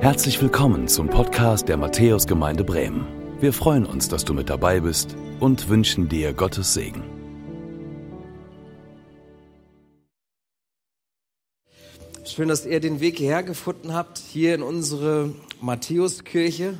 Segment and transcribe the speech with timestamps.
[0.00, 3.04] Herzlich willkommen zum Podcast der Matthäusgemeinde Bremen.
[3.40, 7.02] Wir freuen uns, dass du mit dabei bist und wünschen dir Gottes Segen.
[12.24, 16.78] Schön, dass ihr den Weg hierher gefunden habt, hier in unsere Matthäuskirche.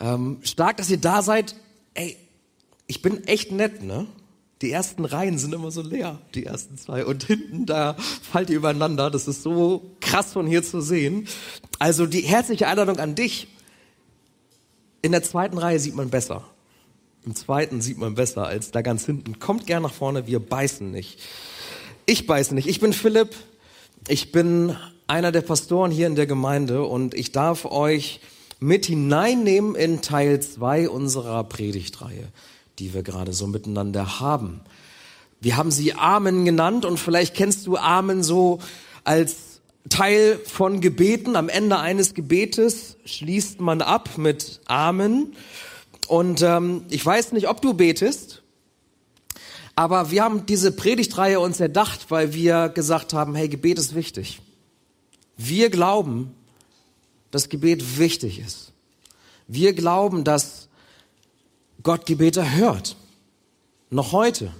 [0.00, 1.54] Ähm, stark, dass ihr da seid.
[1.92, 2.16] Ey,
[2.86, 4.06] ich bin echt nett, ne?
[4.60, 7.04] Die ersten Reihen sind immer so leer, die ersten zwei.
[7.04, 9.10] Und hinten, da fallt ihr übereinander.
[9.10, 11.28] Das ist so krass von hier zu sehen.
[11.78, 13.46] Also die herzliche Einladung an dich.
[15.00, 16.42] In der zweiten Reihe sieht man besser.
[17.24, 19.38] Im zweiten sieht man besser als da ganz hinten.
[19.38, 21.20] Kommt gern nach vorne, wir beißen nicht.
[22.06, 22.66] Ich beiße nicht.
[22.66, 23.36] Ich bin Philipp.
[24.08, 28.20] Ich bin einer der Pastoren hier in der Gemeinde und ich darf euch
[28.58, 32.32] mit hineinnehmen in Teil zwei unserer Predigtreihe
[32.78, 34.60] die wir gerade so miteinander haben.
[35.40, 38.58] Wir haben sie Amen genannt und vielleicht kennst du Amen so
[39.04, 41.36] als Teil von Gebeten.
[41.36, 45.34] Am Ende eines Gebetes schließt man ab mit Amen.
[46.08, 48.42] Und ähm, ich weiß nicht, ob du betest,
[49.76, 54.40] aber wir haben diese Predigtreihe uns erdacht, weil wir gesagt haben, hey, Gebet ist wichtig.
[55.36, 56.34] Wir glauben,
[57.30, 58.72] dass Gebet wichtig ist.
[59.46, 60.67] Wir glauben, dass
[61.88, 62.96] Gott Gebete hört.
[63.88, 64.52] Noch heute.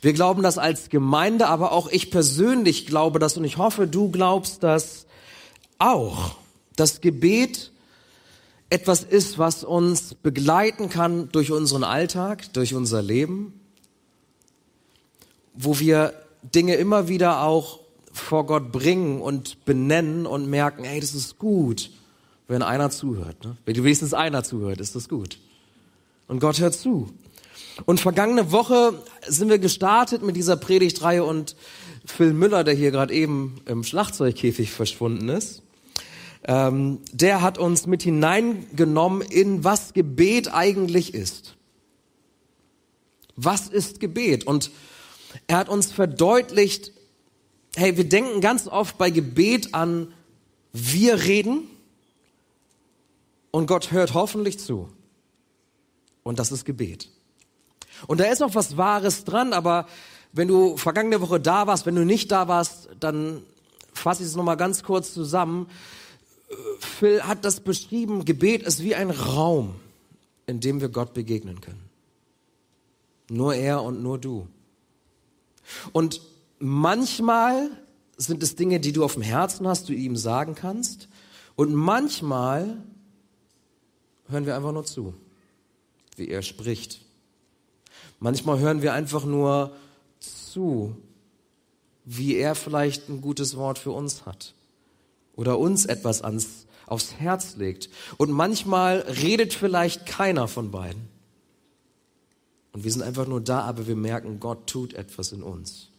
[0.00, 4.10] Wir glauben das als Gemeinde, aber auch ich persönlich glaube das und ich hoffe, du
[4.10, 5.06] glaubst das
[5.78, 6.34] auch.
[6.74, 7.70] Das Gebet
[8.70, 13.60] etwas ist, was uns begleiten kann durch unseren Alltag, durch unser Leben,
[15.54, 16.12] wo wir
[16.42, 17.78] Dinge immer wieder auch
[18.12, 21.92] vor Gott bringen und benennen und merken, hey, das ist gut,
[22.48, 23.44] wenn einer zuhört.
[23.44, 23.56] Ne?
[23.64, 25.38] Wenn wenigstens einer zuhört, ist das gut.
[26.32, 27.10] Und Gott hört zu.
[27.84, 28.94] Und vergangene Woche
[29.28, 31.56] sind wir gestartet mit dieser Predigtreihe und
[32.06, 35.62] Phil Müller, der hier gerade eben im Schlagzeugkäfig verschwunden ist,
[36.44, 41.54] ähm, der hat uns mit hineingenommen in was Gebet eigentlich ist.
[43.36, 44.46] Was ist Gebet?
[44.46, 44.70] Und
[45.48, 46.92] er hat uns verdeutlicht,
[47.76, 50.14] hey, wir denken ganz oft bei Gebet an
[50.72, 51.68] wir reden
[53.50, 54.88] und Gott hört hoffentlich zu.
[56.22, 57.08] Und das ist Gebet.
[58.06, 59.86] Und da ist noch was Wahres dran, aber
[60.32, 63.42] wenn du vergangene Woche da warst, wenn du nicht da warst, dann
[63.92, 65.68] fasse ich es nochmal ganz kurz zusammen.
[66.78, 69.74] Phil hat das beschrieben, Gebet ist wie ein Raum,
[70.46, 71.88] in dem wir Gott begegnen können.
[73.28, 74.48] Nur er und nur du.
[75.92, 76.20] Und
[76.58, 77.70] manchmal
[78.16, 81.08] sind es Dinge, die du auf dem Herzen hast, du ihm sagen kannst.
[81.56, 82.82] Und manchmal
[84.28, 85.14] hören wir einfach nur zu
[86.16, 87.00] wie er spricht.
[88.20, 89.74] Manchmal hören wir einfach nur
[90.20, 90.96] zu,
[92.04, 94.54] wie er vielleicht ein gutes Wort für uns hat
[95.34, 97.88] oder uns etwas ans, aufs Herz legt.
[98.16, 101.08] Und manchmal redet vielleicht keiner von beiden.
[102.72, 105.90] Und wir sind einfach nur da, aber wir merken, Gott tut etwas in uns,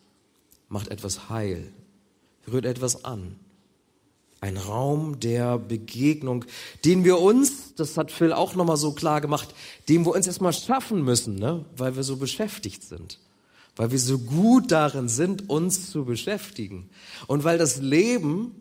[0.70, 1.72] macht etwas heil,
[2.52, 3.36] rührt etwas an.
[4.44, 6.44] Ein Raum der Begegnung,
[6.84, 9.56] den wir uns, das hat Phil auch nochmal so klar gemacht,
[9.88, 11.64] den wir uns erstmal schaffen müssen, ne?
[11.78, 13.20] weil wir so beschäftigt sind.
[13.78, 16.90] Weil wir so gut darin sind, uns zu beschäftigen.
[17.28, 18.54] Und weil das Leben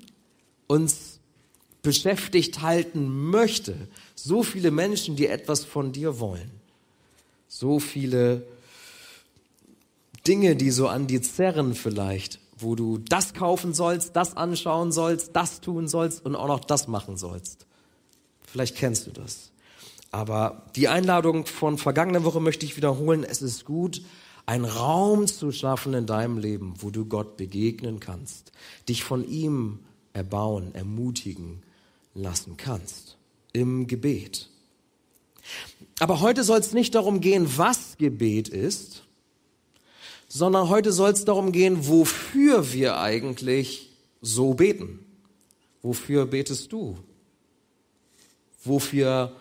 [0.68, 1.18] uns
[1.82, 3.74] beschäftigt halten möchte.
[4.14, 6.52] So viele Menschen, die etwas von dir wollen.
[7.48, 8.46] So viele
[10.28, 15.34] Dinge, die so an dir zerren vielleicht wo du das kaufen sollst, das anschauen sollst,
[15.34, 17.66] das tun sollst und auch noch das machen sollst.
[18.42, 19.50] Vielleicht kennst du das.
[20.10, 23.24] Aber die Einladung von vergangener Woche möchte ich wiederholen.
[23.24, 24.02] Es ist gut,
[24.44, 28.52] einen Raum zu schaffen in deinem Leben, wo du Gott begegnen kannst,
[28.88, 29.78] dich von ihm
[30.12, 31.62] erbauen, ermutigen
[32.14, 33.16] lassen kannst.
[33.52, 34.50] Im Gebet.
[35.98, 39.01] Aber heute soll es nicht darum gehen, was Gebet ist,
[40.34, 43.90] sondern heute soll es darum gehen, wofür wir eigentlich
[44.22, 45.00] so beten.
[45.82, 46.96] Wofür betest du?
[48.64, 49.32] Wofür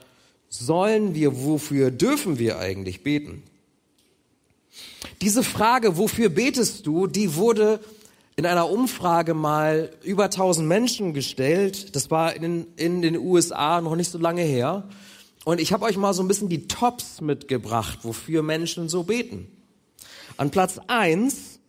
[0.50, 3.42] sollen wir, wofür dürfen wir eigentlich beten?
[5.22, 7.80] Diese Frage, wofür betest du, die wurde
[8.36, 11.96] in einer Umfrage mal über 1000 Menschen gestellt.
[11.96, 14.90] Das war in, in den USA noch nicht so lange her.
[15.46, 19.48] Und ich habe euch mal so ein bisschen die Tops mitgebracht, wofür Menschen so beten.
[20.38, 21.60] An Platz eins,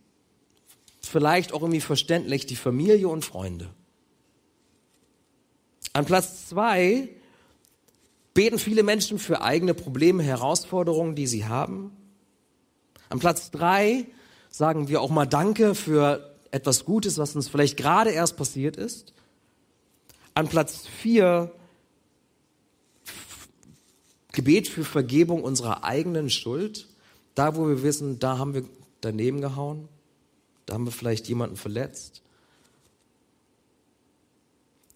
[1.01, 3.69] vielleicht auch irgendwie verständlich, die Familie und Freunde.
[5.93, 7.09] An Platz zwei
[8.33, 11.95] beten viele Menschen für eigene Probleme, Herausforderungen, die sie haben.
[13.09, 14.07] An Platz drei
[14.49, 19.13] sagen wir auch mal Danke für etwas Gutes, was uns vielleicht gerade erst passiert ist.
[20.33, 21.51] An Platz vier
[24.31, 26.87] Gebet für Vergebung unserer eigenen Schuld.
[27.35, 28.63] Da, wo wir wissen, da haben wir
[29.01, 29.87] daneben gehauen.
[30.65, 32.21] Da haben wir vielleicht jemanden verletzt.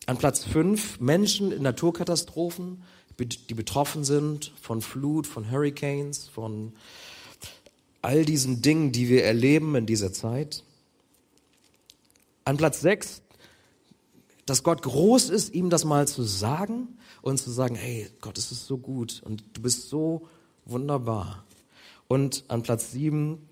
[0.06, 2.84] An Platz fünf Menschen in Naturkatastrophen,
[3.20, 6.74] die betroffen sind von Flut, von Hurricanes, von
[8.02, 10.64] all diesen Dingen, die wir erleben in dieser Zeit.
[12.46, 13.22] An Platz sechs,
[14.46, 18.54] dass Gott groß ist, ihm das mal zu sagen und zu sagen, hey, Gott, es
[18.54, 20.30] ist so gut und du bist so
[20.64, 21.44] wunderbar.
[22.08, 23.48] Und an Platz sieben,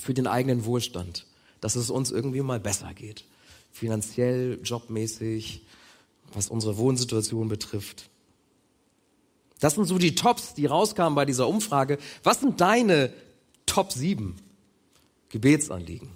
[0.00, 1.26] für den eigenen Wohlstand,
[1.60, 3.24] dass es uns irgendwie mal besser geht.
[3.70, 5.62] Finanziell, jobmäßig,
[6.32, 8.08] was unsere Wohnsituation betrifft.
[9.60, 11.98] Das sind so die Tops, die rauskamen bei dieser Umfrage.
[12.22, 13.12] Was sind deine
[13.66, 14.36] Top 7
[15.28, 16.08] Gebetsanliegen?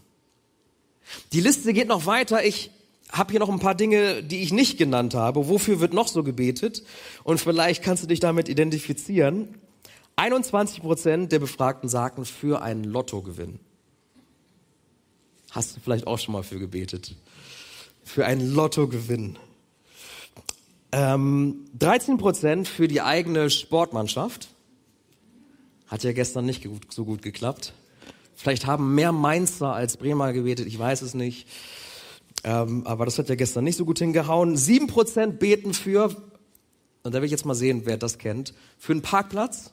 [1.32, 2.44] Die Liste geht noch weiter.
[2.44, 2.70] Ich
[3.11, 5.46] habe hier noch ein paar Dinge, die ich nicht genannt habe.
[5.49, 6.85] Wofür wird noch so gebetet?
[7.23, 9.55] Und vielleicht kannst du dich damit identifizieren.
[10.16, 13.58] 21 Prozent der Befragten sagten für einen Lottogewinn.
[15.50, 17.14] Hast du vielleicht auch schon mal für gebetet?
[18.02, 19.38] Für einen Lottogewinn.
[20.93, 24.49] Ähm, 13 Prozent für die eigene Sportmannschaft.
[25.87, 27.72] Hat ja gestern nicht so gut geklappt.
[28.34, 31.49] Vielleicht haben mehr Mainzer als Bremer gebetet, ich weiß es nicht.
[32.43, 34.56] Ähm, aber das hat ja gestern nicht so gut hingehauen.
[34.56, 36.14] 7 Prozent beten für,
[37.02, 39.72] und da will ich jetzt mal sehen, wer das kennt, für einen Parkplatz.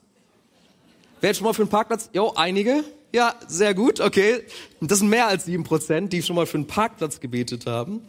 [1.22, 2.10] Wer hat schon mal für einen Parkplatz?
[2.12, 2.82] Jo, einige.
[3.12, 4.40] Ja, sehr gut, okay.
[4.80, 8.00] Das sind mehr als sieben Prozent, die schon mal für einen Parkplatz gebetet haben.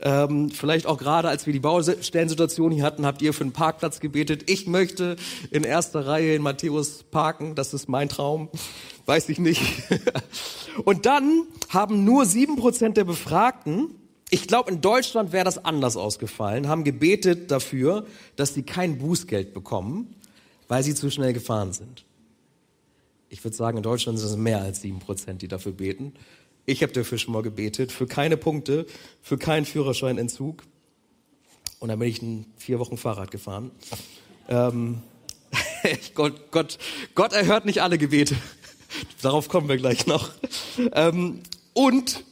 [0.00, 3.98] Ähm, vielleicht auch gerade, als wir die Baustellensituation hier hatten, habt ihr für einen Parkplatz
[3.98, 4.48] gebetet.
[4.48, 5.16] Ich möchte
[5.50, 7.56] in erster Reihe in Matthäus parken.
[7.56, 8.48] Das ist mein Traum.
[9.06, 9.60] Weiß ich nicht.
[10.84, 13.90] Und dann haben nur sieben Prozent der Befragten,
[14.30, 18.06] ich glaube, in Deutschland wäre das anders ausgefallen, haben gebetet dafür,
[18.36, 20.14] dass sie kein Bußgeld bekommen,
[20.68, 22.05] weil sie zu schnell gefahren sind.
[23.28, 26.14] Ich würde sagen, in Deutschland sind es mehr als sieben Prozent, die dafür beten.
[26.64, 28.86] Ich habe dafür schon mal gebetet, für keine Punkte,
[29.22, 30.62] für keinen Führerscheinentzug.
[31.78, 33.70] Und dann bin ich in vier Wochen Fahrrad gefahren.
[34.48, 35.02] Ähm,
[36.14, 36.78] Gott, Gott,
[37.14, 38.36] Gott erhört nicht alle Gebete.
[39.22, 40.30] Darauf kommen wir gleich noch.
[40.92, 41.40] Ähm,
[41.74, 42.24] und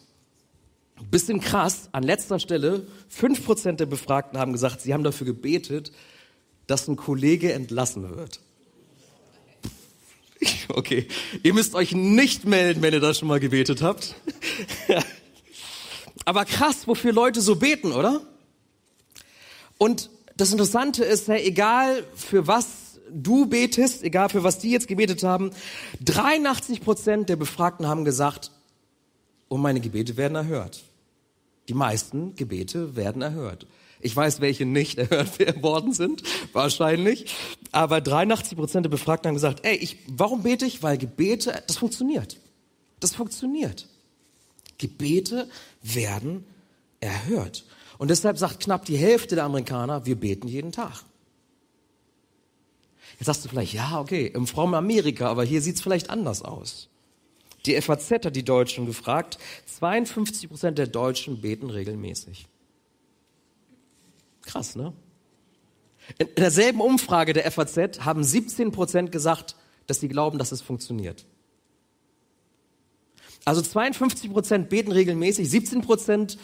[1.14, 5.92] bisschen krass, an letzter Stelle, fünf Prozent der Befragten haben gesagt, sie haben dafür gebetet,
[6.66, 8.40] dass ein Kollege entlassen wird.
[10.68, 11.06] Okay,
[11.42, 14.14] ihr müsst euch nicht melden, wenn ihr das schon mal gebetet habt.
[16.24, 18.22] Aber krass, wofür Leute so beten, oder?
[19.78, 24.88] Und das Interessante ist, ja, egal für was du betest, egal für was die jetzt
[24.88, 25.50] gebetet haben,
[26.04, 28.50] 83 Prozent der Befragten haben gesagt,
[29.48, 30.82] und meine Gebete werden erhört.
[31.68, 33.66] Die meisten Gebete werden erhört.
[34.04, 36.22] Ich weiß, welche nicht erhört worden sind,
[36.52, 37.34] wahrscheinlich.
[37.72, 40.82] Aber 83 Prozent der Befragten haben gesagt, ey, ich, warum bete ich?
[40.82, 42.38] Weil Gebete, das funktioniert.
[43.00, 43.88] Das funktioniert.
[44.76, 45.48] Gebete
[45.82, 46.44] werden
[47.00, 47.64] erhört.
[47.96, 51.02] Und deshalb sagt knapp die Hälfte der Amerikaner, wir beten jeden Tag.
[53.18, 56.90] Jetzt sagst du vielleicht, ja, okay, im frommen Amerika, aber hier sieht's vielleicht anders aus.
[57.64, 59.38] Die FAZ hat die Deutschen gefragt,
[59.78, 62.48] 52 Prozent der Deutschen beten regelmäßig.
[64.44, 64.92] Krass, ne?
[66.18, 71.26] In derselben Umfrage der FAZ haben 17 Prozent gesagt, dass sie glauben, dass es funktioniert.
[73.44, 76.38] Also 52 Prozent beten regelmäßig, 17 Prozent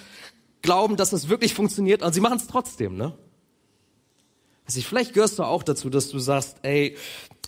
[0.63, 3.17] glauben, dass es wirklich funktioniert und sie machen es trotzdem, ne?
[4.67, 6.97] Also vielleicht gehörst du auch dazu, dass du sagst, ey,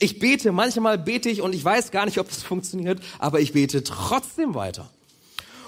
[0.00, 3.52] ich bete, manchmal bete ich und ich weiß gar nicht, ob das funktioniert, aber ich
[3.52, 4.90] bete trotzdem weiter.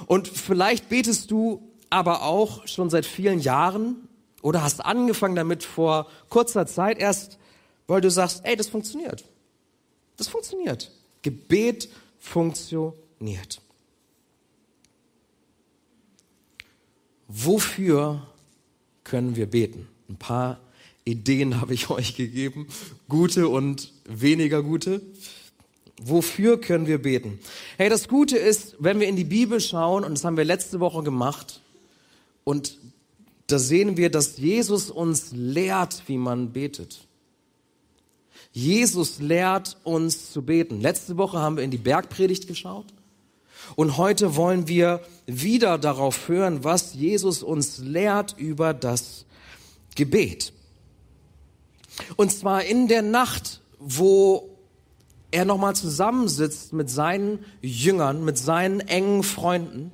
[0.06, 4.08] Und vielleicht betest du aber auch schon seit vielen Jahren
[4.44, 7.38] oder hast angefangen damit vor kurzer Zeit erst,
[7.86, 9.24] weil du sagst, ey, das funktioniert.
[10.18, 10.90] Das funktioniert.
[11.22, 13.62] Gebet funktioniert.
[17.26, 18.26] Wofür
[19.02, 19.88] können wir beten?
[20.10, 20.60] Ein paar
[21.06, 22.68] Ideen habe ich euch gegeben,
[23.08, 25.00] gute und weniger gute.
[26.02, 27.38] Wofür können wir beten?
[27.78, 30.80] Hey, das Gute ist, wenn wir in die Bibel schauen, und das haben wir letzte
[30.80, 31.62] Woche gemacht,
[32.42, 32.76] und
[33.54, 37.06] da sehen wir, dass Jesus uns lehrt, wie man betet.
[38.50, 40.80] Jesus lehrt uns zu beten.
[40.80, 42.87] Letzte Woche haben wir in die Bergpredigt geschaut.
[43.76, 49.25] Und heute wollen wir wieder darauf hören, was Jesus uns lehrt über das
[49.94, 50.52] Gebet.
[52.16, 54.50] Und zwar in der Nacht, wo
[55.30, 59.92] er nochmal zusammensitzt mit seinen Jüngern, mit seinen engen Freunden,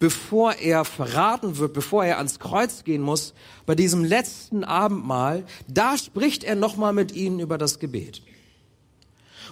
[0.00, 3.34] bevor er verraten wird, bevor er ans Kreuz gehen muss,
[3.66, 8.22] bei diesem letzten Abendmahl, da spricht er nochmal mit ihnen über das Gebet.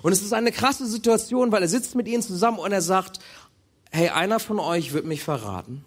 [0.03, 3.21] Und es ist eine krasse Situation, weil er sitzt mit ihnen zusammen und er sagt,
[3.91, 5.85] hey, einer von euch wird mich verraten.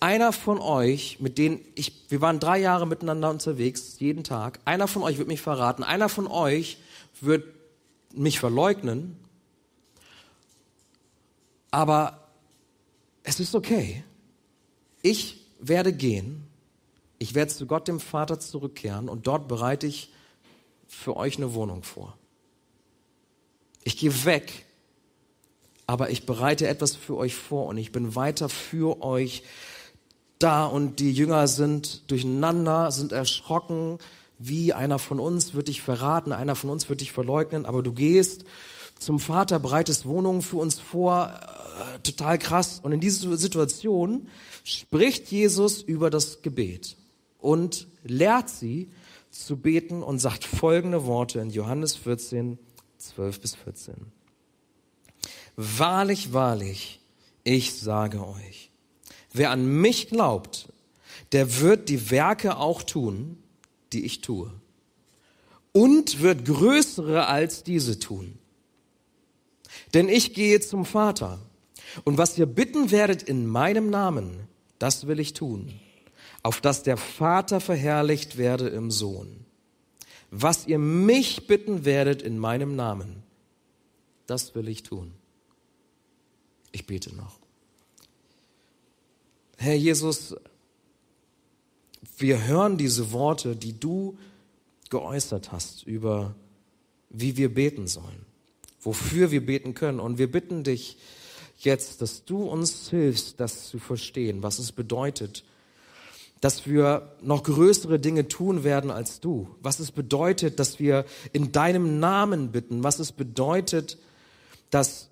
[0.00, 4.88] Einer von euch, mit denen ich, wir waren drei Jahre miteinander unterwegs, jeden Tag, einer
[4.88, 6.78] von euch wird mich verraten, einer von euch
[7.20, 7.44] wird
[8.12, 9.16] mich verleugnen,
[11.70, 12.19] aber
[13.22, 14.02] es ist okay.
[15.02, 16.46] Ich werde gehen,
[17.18, 20.12] ich werde zu Gott dem Vater zurückkehren und dort bereite ich
[20.88, 22.16] für euch eine Wohnung vor.
[23.84, 24.66] Ich gehe weg,
[25.86, 29.42] aber ich bereite etwas für euch vor und ich bin weiter für euch
[30.38, 33.98] da und die Jünger sind durcheinander, sind erschrocken,
[34.38, 37.92] wie einer von uns wird dich verraten, einer von uns wird dich verleugnen, aber du
[37.92, 38.44] gehst
[39.00, 42.80] zum Vater, bereitest Wohnungen für uns vor, äh, total krass.
[42.82, 44.28] Und in dieser Situation
[44.62, 46.96] spricht Jesus über das Gebet
[47.38, 48.90] und lehrt sie
[49.30, 52.58] zu beten und sagt folgende Worte in Johannes 14,
[52.98, 53.94] 12 bis 14.
[55.56, 57.00] Wahrlich, wahrlich,
[57.42, 58.70] ich sage euch,
[59.32, 60.68] wer an mich glaubt,
[61.32, 63.38] der wird die Werke auch tun,
[63.94, 64.52] die ich tue.
[65.72, 68.39] Und wird größere als diese tun.
[69.94, 71.38] Denn ich gehe zum Vater.
[72.04, 75.80] Und was ihr bitten werdet in meinem Namen, das will ich tun,
[76.42, 79.44] auf dass der Vater verherrlicht werde im Sohn.
[80.30, 83.22] Was ihr mich bitten werdet in meinem Namen,
[84.26, 85.12] das will ich tun.
[86.70, 87.40] Ich bete noch.
[89.56, 90.36] Herr Jesus,
[92.16, 94.16] wir hören diese Worte, die du
[94.88, 96.34] geäußert hast über,
[97.08, 98.24] wie wir beten sollen,
[98.80, 100.00] wofür wir beten können.
[100.00, 100.96] Und wir bitten dich
[101.58, 105.44] jetzt, dass du uns hilfst, das zu verstehen, was es bedeutet,
[106.40, 111.52] dass wir noch größere Dinge tun werden als du, was es bedeutet, dass wir in
[111.52, 113.98] deinem Namen bitten, was es bedeutet,
[114.70, 115.10] dass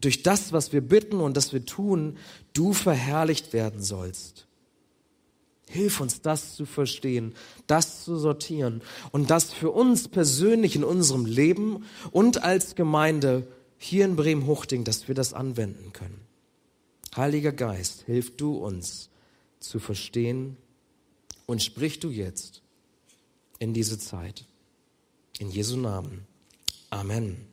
[0.00, 2.16] durch das, was wir bitten und das wir tun,
[2.52, 4.46] du verherrlicht werden sollst.
[5.70, 7.32] Hilf uns, das zu verstehen,
[7.68, 13.46] das zu sortieren und das für uns persönlich in unserem Leben und als Gemeinde
[13.78, 16.20] hier in Bremen-Huchting, dass wir das anwenden können.
[17.16, 19.10] Heiliger Geist, hilf du uns,
[19.60, 20.56] zu verstehen
[21.46, 22.62] und sprich du jetzt
[23.60, 24.46] in diese Zeit.
[25.38, 26.26] In Jesu Namen.
[26.90, 27.49] Amen.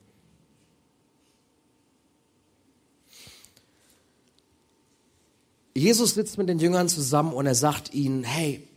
[5.77, 8.67] Jesus sitzt mit den Jüngern zusammen und er sagt ihnen, hey,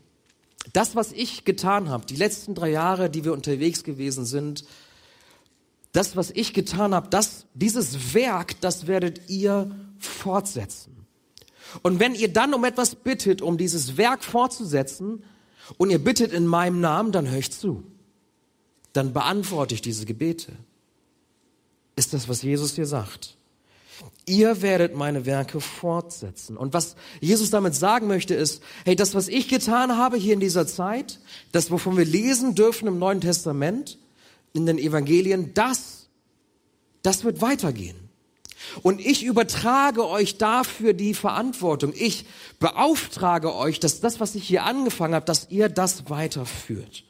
[0.73, 4.65] das, was ich getan habe, die letzten drei Jahre, die wir unterwegs gewesen sind,
[5.93, 11.07] das, was ich getan habe, das, dieses Werk, das werdet ihr fortsetzen.
[11.83, 15.23] Und wenn ihr dann um etwas bittet, um dieses Werk fortzusetzen,
[15.79, 17.85] und ihr bittet in meinem Namen, dann höre ich zu.
[18.93, 20.53] Dann beantworte ich diese Gebete.
[21.97, 23.37] Ist das, was Jesus hier sagt?
[24.27, 26.57] Ihr werdet meine Werke fortsetzen.
[26.57, 30.41] Und was Jesus damit sagen möchte, ist, hey, das, was ich getan habe hier in
[30.41, 31.19] dieser Zeit,
[31.53, 33.99] das, wovon wir lesen dürfen im Neuen Testament,
[34.53, 36.09] in den Evangelien, das,
[37.03, 37.97] das wird weitergehen.
[38.83, 41.93] Und ich übertrage euch dafür die Verantwortung.
[41.97, 42.27] Ich
[42.59, 47.05] beauftrage euch, dass das, was ich hier angefangen habe, dass ihr das weiterführt.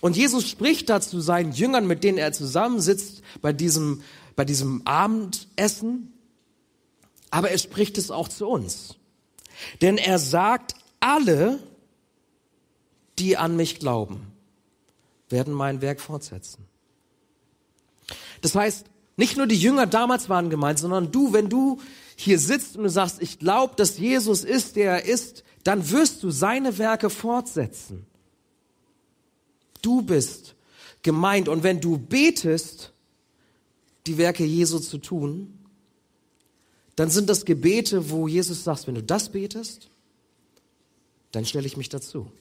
[0.00, 4.02] Und Jesus spricht dazu seinen Jüngern, mit denen er zusammensitzt bei diesem,
[4.38, 6.12] bei diesem Abendessen.
[7.28, 8.94] Aber er spricht es auch zu uns.
[9.80, 11.58] Denn er sagt, alle,
[13.18, 14.28] die an mich glauben,
[15.28, 16.64] werden mein Werk fortsetzen.
[18.40, 21.80] Das heißt, nicht nur die Jünger damals waren gemeint, sondern du, wenn du
[22.14, 26.22] hier sitzt und du sagst, ich glaube, dass Jesus ist, der er ist, dann wirst
[26.22, 28.06] du seine Werke fortsetzen.
[29.82, 30.54] Du bist
[31.02, 31.48] gemeint.
[31.48, 32.92] Und wenn du betest,
[34.08, 35.58] die Werke Jesu zu tun,
[36.96, 39.88] dann sind das Gebete, wo Jesus sagt, wenn du das betest,
[41.30, 42.32] dann stelle ich mich dazu.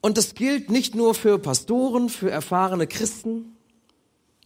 [0.00, 3.56] Und das gilt nicht nur für Pastoren, für erfahrene Christen,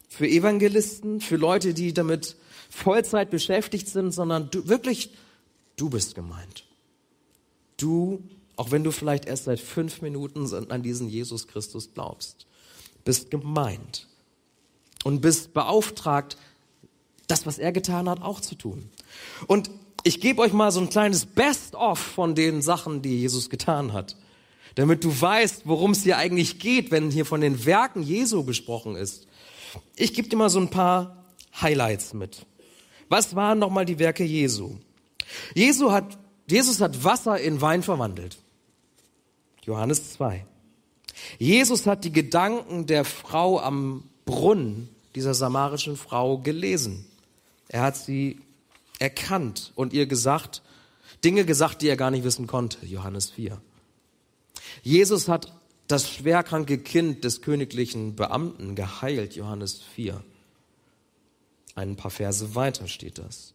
[0.08, 2.36] für Evangelisten, für Leute, die damit
[2.68, 5.14] Vollzeit beschäftigt sind, sondern du, wirklich,
[5.76, 6.64] du bist gemeint.
[7.78, 8.22] Du,
[8.56, 12.45] auch wenn du vielleicht erst seit fünf Minuten an diesen Jesus Christus glaubst,
[13.06, 14.06] bist gemeint
[15.04, 16.36] und bist beauftragt,
[17.26, 18.90] das, was er getan hat, auch zu tun.
[19.46, 19.70] Und
[20.02, 24.16] ich gebe euch mal so ein kleines Best-of von den Sachen, die Jesus getan hat
[24.76, 28.94] damit du weißt, worum es hier eigentlich geht, wenn hier von den Werken Jesu gesprochen
[28.94, 29.26] ist.
[29.96, 31.24] Ich gebe dir mal so ein paar
[31.60, 32.46] Highlights mit.
[33.08, 34.76] Was waren nochmal die Werke Jesu?
[35.54, 38.36] Jesu hat, Jesus hat Wasser in Wein verwandelt.
[39.62, 40.44] Johannes 2.
[41.38, 47.06] Jesus hat die Gedanken der Frau am Brunnen, dieser samarischen Frau, gelesen.
[47.68, 48.40] Er hat sie
[48.98, 50.62] erkannt und ihr gesagt,
[51.24, 52.84] Dinge gesagt, die er gar nicht wissen konnte.
[52.86, 53.60] Johannes 4.
[54.82, 55.52] Jesus hat
[55.88, 59.36] das schwerkranke Kind des königlichen Beamten geheilt.
[59.36, 60.22] Johannes 4.
[61.74, 63.54] Ein paar Verse weiter steht das.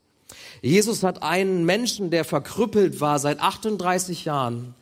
[0.61, 4.75] Jesus hat einen Menschen, der verkrüppelt war seit 38 Jahren,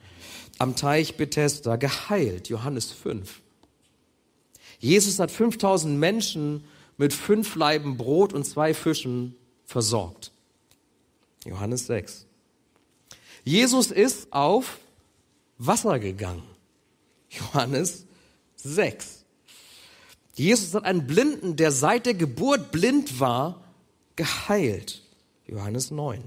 [0.59, 2.49] am Teich Bethesda geheilt.
[2.49, 3.41] Johannes 5.
[4.79, 6.63] Jesus hat 5000 Menschen
[6.97, 9.35] mit fünf Leiben Brot und zwei Fischen
[9.65, 10.31] versorgt.
[11.45, 12.25] Johannes 6.
[13.43, 14.77] Jesus ist auf
[15.57, 16.43] Wasser gegangen.
[17.29, 18.05] Johannes
[18.57, 19.23] 6.
[20.35, 23.61] Jesus hat einen Blinden, der seit der Geburt blind war,
[24.15, 25.01] geheilt.
[25.47, 26.21] Johannes 9.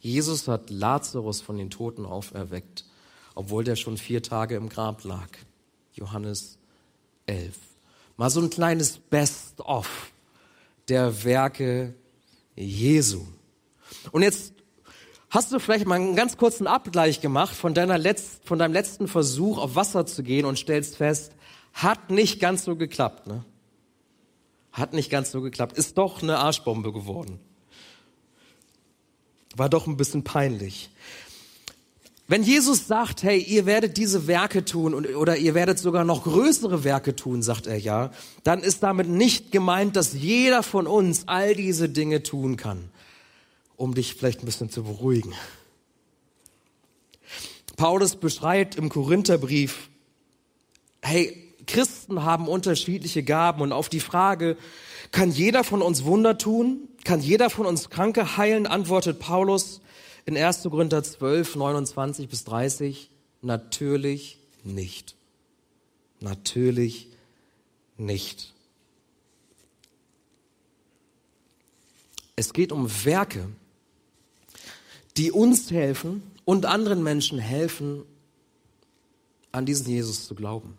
[0.00, 2.84] Jesus hat Lazarus von den Toten auferweckt,
[3.34, 5.28] obwohl der schon vier Tage im Grab lag.
[5.92, 6.58] Johannes
[7.26, 7.56] 11.
[8.16, 10.12] Mal so ein kleines Best-of
[10.88, 11.94] der Werke
[12.56, 13.26] Jesu.
[14.12, 14.52] Und jetzt
[15.30, 19.08] hast du vielleicht mal einen ganz kurzen Abgleich gemacht von, deiner Letz-, von deinem letzten
[19.08, 21.32] Versuch, auf Wasser zu gehen und stellst fest,
[21.72, 23.26] hat nicht ganz so geklappt.
[23.26, 23.44] Ne?
[24.72, 25.76] Hat nicht ganz so geklappt.
[25.76, 27.40] Ist doch eine Arschbombe geworden.
[29.58, 30.88] War doch ein bisschen peinlich.
[32.30, 36.24] Wenn Jesus sagt, hey, ihr werdet diese Werke tun und, oder ihr werdet sogar noch
[36.24, 38.12] größere Werke tun, sagt er ja,
[38.44, 42.90] dann ist damit nicht gemeint, dass jeder von uns all diese Dinge tun kann,
[43.76, 45.32] um dich vielleicht ein bisschen zu beruhigen.
[47.76, 49.88] Paulus beschreibt im Korintherbrief,
[51.00, 51.34] hey,
[51.66, 54.56] Christen haben unterschiedliche Gaben und auf die Frage,
[55.12, 56.88] kann jeder von uns Wunder tun?
[57.08, 58.66] Kann jeder von uns Kranke heilen?
[58.66, 59.80] Antwortet Paulus
[60.26, 60.64] in 1.
[60.64, 63.08] Korinther 12, 29 bis 30.
[63.40, 65.16] Natürlich nicht.
[66.20, 67.08] Natürlich
[67.96, 68.52] nicht.
[72.36, 73.48] Es geht um Werke,
[75.16, 78.02] die uns helfen und anderen Menschen helfen,
[79.50, 80.76] an diesen Jesus zu glauben.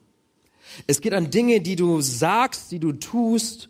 [0.86, 3.68] Es geht an Dinge, die du sagst, die du tust,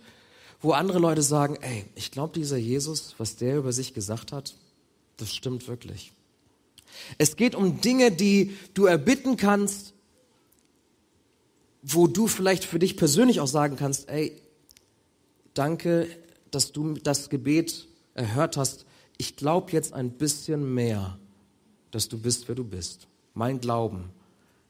[0.62, 4.56] wo andere Leute sagen, ey, ich glaube, dieser Jesus, was der über sich gesagt hat,
[5.18, 6.12] das stimmt wirklich.
[7.18, 9.94] Es geht um Dinge, die du erbitten kannst,
[11.82, 14.36] wo du vielleicht für dich persönlich auch sagen kannst, ey,
[15.54, 16.08] danke,
[16.52, 18.86] dass du das Gebet erhört hast.
[19.18, 21.18] Ich glaube jetzt ein bisschen mehr,
[21.92, 23.08] dass du bist, wer du bist.
[23.34, 24.10] Mein Glauben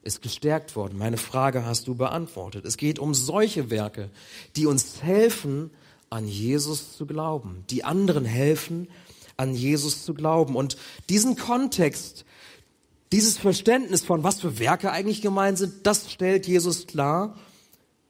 [0.02, 0.98] ist gestärkt worden.
[0.98, 2.64] Meine Frage hast du beantwortet.
[2.64, 4.10] Es geht um solche Werke,
[4.56, 5.70] die uns helfen,
[6.08, 8.88] an Jesus zu glauben, die anderen helfen,
[9.36, 10.56] an Jesus zu glauben.
[10.56, 10.76] Und
[11.08, 12.24] diesen Kontext,
[13.12, 17.36] dieses Verständnis von was für Werke eigentlich gemeint sind, das stellt Jesus klar,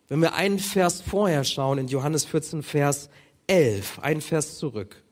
[0.09, 3.11] wenn wir einen Vers vorher schauen, in Johannes 14, Vers
[3.47, 5.03] 11, einen Vers zurück.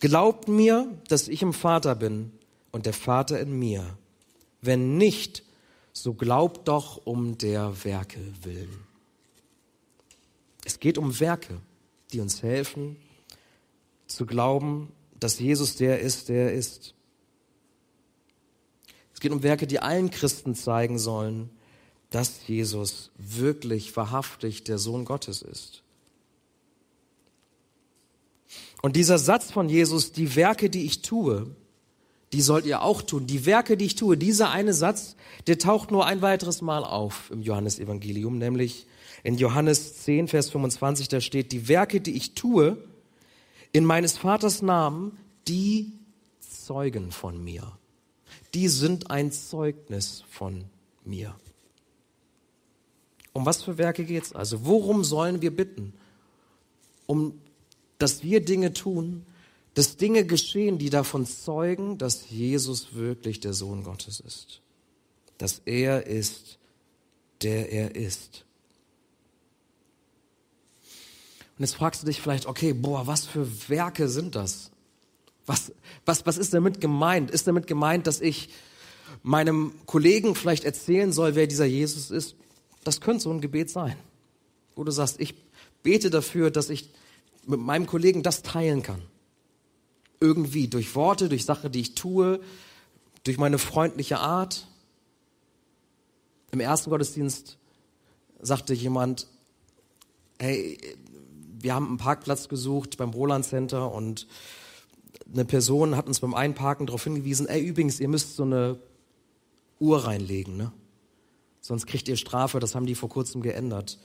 [0.00, 2.32] Glaubt mir, dass ich im Vater bin
[2.70, 3.96] und der Vater in mir.
[4.60, 5.42] Wenn nicht,
[5.92, 8.86] so glaubt doch um der Werke willen.
[10.64, 11.60] Es geht um Werke
[12.12, 12.96] die uns helfen
[14.06, 16.94] zu glauben, dass Jesus der ist, der er ist.
[19.14, 21.50] Es geht um Werke, die allen Christen zeigen sollen,
[22.10, 25.82] dass Jesus wirklich wahrhaftig der Sohn Gottes ist.
[28.82, 31.54] Und dieser Satz von Jesus, die Werke, die ich tue,
[32.32, 33.26] die sollt ihr auch tun.
[33.26, 35.16] Die Werke, die ich tue, dieser eine Satz,
[35.46, 38.86] der taucht nur ein weiteres Mal auf im Johannesevangelium, nämlich
[39.22, 42.78] in Johannes 10, Vers 25, da steht, die Werke, die ich tue,
[43.72, 45.92] in meines Vaters Namen, die
[46.38, 47.72] zeugen von mir.
[48.54, 50.64] Die sind ein Zeugnis von
[51.04, 51.34] mir.
[53.32, 54.64] Um was für Werke geht's also?
[54.64, 55.92] Worum sollen wir bitten?
[57.06, 57.40] Um,
[57.98, 59.24] dass wir Dinge tun,
[59.74, 64.60] dass Dinge geschehen, die davon zeugen, dass Jesus wirklich der Sohn Gottes ist.
[65.38, 66.58] Dass er ist,
[67.42, 68.44] der er ist.
[71.56, 74.70] Und jetzt fragst du dich vielleicht, okay, boah, was für Werke sind das?
[75.46, 75.72] Was,
[76.04, 77.30] was, was ist damit gemeint?
[77.30, 78.48] Ist damit gemeint, dass ich
[79.22, 82.34] meinem Kollegen vielleicht erzählen soll, wer dieser Jesus ist?
[82.84, 83.96] Das könnte so ein Gebet sein.
[84.74, 85.34] Wo du sagst, ich
[85.82, 86.90] bete dafür, dass ich
[87.46, 89.02] mit meinem Kollegen das teilen kann.
[90.20, 92.40] Irgendwie, durch Worte, durch Sachen, die ich tue,
[93.24, 94.66] durch meine freundliche Art.
[96.52, 97.58] Im ersten Gottesdienst
[98.40, 99.28] sagte jemand,
[100.38, 100.78] hey,
[101.60, 104.26] wir haben einen Parkplatz gesucht beim Roland Center und
[105.32, 108.78] eine Person hat uns beim Einparken darauf hingewiesen, ey, übrigens, ihr müsst so eine
[109.78, 110.72] Uhr reinlegen, ne?
[111.60, 113.98] Sonst kriegt ihr Strafe, das haben die vor kurzem geändert.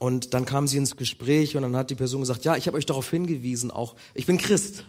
[0.00, 2.76] Und dann kam sie ins Gespräch und dann hat die Person gesagt, ja, ich habe
[2.76, 4.84] euch darauf hingewiesen, auch ich bin Christ.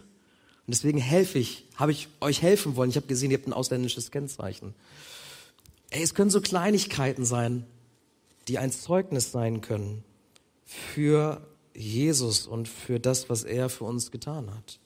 [0.70, 2.90] Und deswegen helfe ich, habe ich euch helfen wollen.
[2.90, 4.72] Ich habe gesehen, ihr habt ein ausländisches Kennzeichen.
[5.90, 7.66] Ey, es können so Kleinigkeiten sein,
[8.46, 10.04] die ein Zeugnis sein können
[10.64, 14.78] für Jesus und für das, was er für uns getan hat.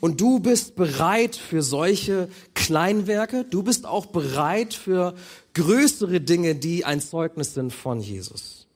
[0.00, 3.46] Und du bist bereit für solche Kleinwerke.
[3.48, 5.14] Du bist auch bereit für
[5.54, 8.66] größere Dinge, die ein Zeugnis sind von Jesus.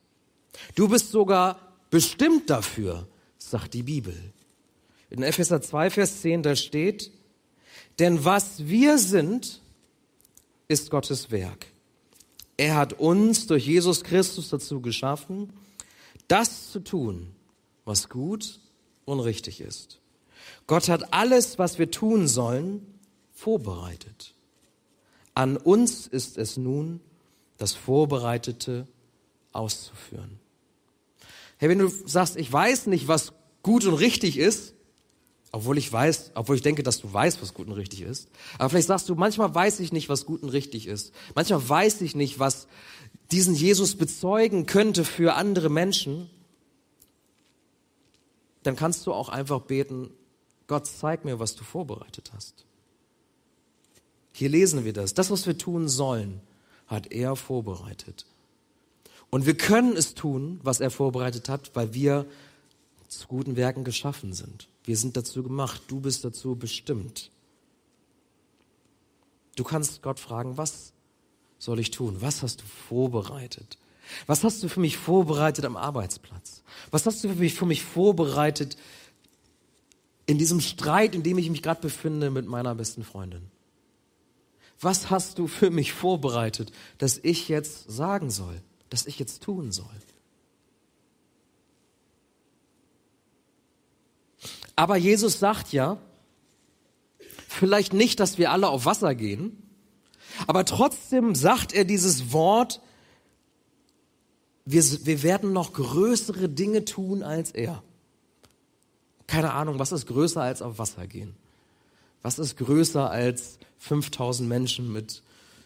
[0.73, 1.59] Du bist sogar
[1.91, 4.33] bestimmt dafür, sagt die Bibel.
[5.09, 7.11] In Epheser 2, Vers 10, da steht,
[7.99, 9.61] denn was wir sind,
[10.67, 11.67] ist Gottes Werk.
[12.57, 15.51] Er hat uns durch Jesus Christus dazu geschaffen,
[16.27, 17.33] das zu tun,
[17.83, 18.59] was gut
[19.05, 19.99] und richtig ist.
[20.67, 22.85] Gott hat alles, was wir tun sollen,
[23.33, 24.33] vorbereitet.
[25.33, 27.01] An uns ist es nun,
[27.57, 28.87] das Vorbereitete
[29.51, 30.39] auszuführen.
[31.57, 34.74] Hey, wenn du sagst, ich weiß nicht, was gut und richtig ist,
[35.55, 38.69] obwohl ich weiß, obwohl ich denke, dass du weißt, was gut und richtig ist, aber
[38.69, 41.13] vielleicht sagst du, manchmal weiß ich nicht, was gut und richtig ist.
[41.33, 42.67] Manchmal weiß ich nicht, was
[43.31, 46.29] diesen Jesus bezeugen könnte für andere Menschen.
[48.63, 50.11] Dann kannst du auch einfach beten,
[50.67, 52.65] Gott, zeig mir, was du vorbereitet hast.
[54.33, 55.13] Hier lesen wir das.
[55.13, 56.41] Das, was wir tun sollen,
[56.87, 58.25] hat er vorbereitet.
[59.29, 62.25] Und wir können es tun, was er vorbereitet hat, weil wir
[63.07, 64.67] zu guten Werken geschaffen sind.
[64.85, 65.81] Wir sind dazu gemacht.
[65.87, 67.31] Du bist dazu bestimmt.
[69.55, 70.93] Du kannst Gott fragen, was
[71.57, 72.17] soll ich tun?
[72.21, 73.77] Was hast du vorbereitet?
[74.27, 76.61] Was hast du für mich vorbereitet am Arbeitsplatz?
[76.91, 78.77] Was hast du für mich, für mich vorbereitet
[80.27, 83.49] in diesem Streit, in dem ich mich gerade befinde mit meiner besten Freundin?
[84.79, 89.71] Was hast du für mich vorbereitet, dass ich jetzt sagen soll, dass ich jetzt tun
[89.71, 89.85] soll?
[94.75, 95.97] Aber Jesus sagt ja,
[97.47, 99.61] vielleicht nicht, dass wir alle auf Wasser gehen,
[100.47, 102.81] aber trotzdem sagt er dieses Wort,
[104.65, 107.83] wir, wir werden noch größere Dinge tun als er.
[109.27, 111.35] Keine Ahnung, was ist größer als auf Wasser gehen?
[112.21, 115.21] Was ist größer als 5000 Menschen mit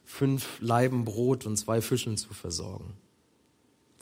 [0.05, 2.93] fünf Leiben Brot und zwei Fischen zu versorgen?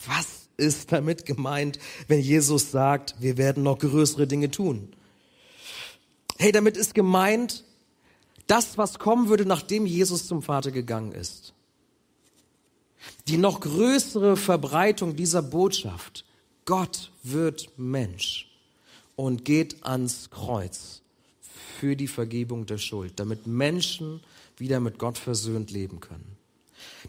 [0.06, 4.88] Was ist damit gemeint, wenn Jesus sagt, wir werden noch größere Dinge tun?
[6.36, 7.64] Hey, damit ist gemeint,
[8.46, 11.54] das, was kommen würde, nachdem Jesus zum Vater gegangen ist.
[13.28, 16.24] Die noch größere Verbreitung dieser Botschaft.
[16.64, 18.50] Gott wird Mensch
[19.16, 21.02] und geht ans Kreuz
[21.78, 24.20] für die Vergebung der Schuld, damit Menschen
[24.56, 26.36] wieder mit Gott versöhnt leben können.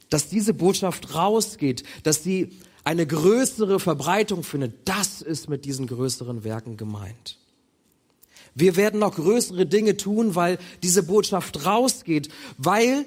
[0.10, 2.52] Dass diese Botschaft rausgeht, dass sie
[2.90, 7.38] eine größere Verbreitung findet, das ist mit diesen größeren Werken gemeint.
[8.56, 13.06] Wir werden noch größere Dinge tun, weil diese Botschaft rausgeht, weil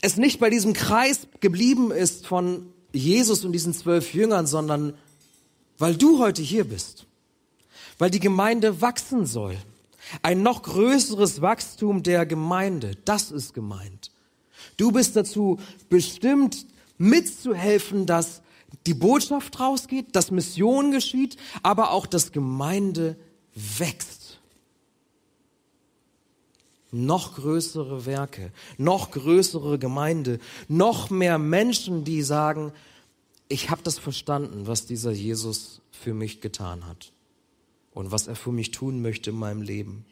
[0.00, 4.94] es nicht bei diesem Kreis geblieben ist von Jesus und diesen zwölf Jüngern, sondern
[5.78, 7.08] weil du heute hier bist
[7.98, 9.56] weil die Gemeinde wachsen soll.
[10.22, 14.10] Ein noch größeres Wachstum der Gemeinde, das ist gemeint.
[14.76, 15.58] Du bist dazu
[15.90, 18.40] bestimmt, mitzuhelfen, dass
[18.86, 23.16] die Botschaft rausgeht, dass Mission geschieht, aber auch, dass Gemeinde
[23.54, 24.40] wächst.
[26.90, 32.72] Noch größere Werke, noch größere Gemeinde, noch mehr Menschen, die sagen,
[33.48, 37.12] ich habe das verstanden, was dieser Jesus für mich getan hat
[37.92, 40.04] und was er für mich tun möchte in meinem Leben.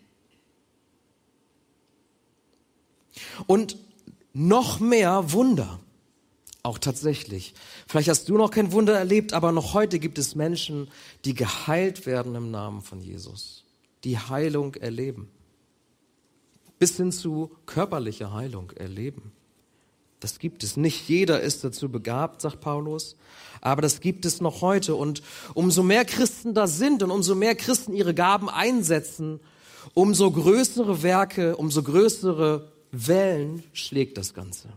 [3.46, 3.78] Und
[4.32, 5.80] noch mehr Wunder.
[6.66, 7.54] Auch tatsächlich.
[7.86, 10.88] Vielleicht hast du noch kein Wunder erlebt, aber noch heute gibt es Menschen,
[11.24, 13.62] die geheilt werden im Namen von Jesus,
[14.02, 15.28] die Heilung erleben.
[16.80, 19.30] Bis hin zu körperlicher Heilung erleben.
[20.18, 20.76] Das gibt es.
[20.76, 23.14] Nicht jeder ist dazu begabt, sagt Paulus,
[23.60, 24.96] aber das gibt es noch heute.
[24.96, 25.22] Und
[25.54, 29.38] umso mehr Christen da sind und umso mehr Christen ihre Gaben einsetzen,
[29.94, 34.70] umso größere Werke, umso größere Wellen schlägt das Ganze.